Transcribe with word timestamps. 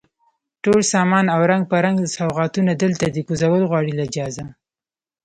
ټول 0.63 0.79
سامان 0.93 1.25
او 1.33 1.39
رنګ 1.51 1.63
په 1.71 1.77
رنګ 1.85 1.97
سوغاتونه، 2.17 2.71
دلته 2.83 3.05
دی 3.15 3.21
کوزول 3.27 3.61
غواړي 3.69 3.91
له 3.99 4.05
جهازه 4.13 4.45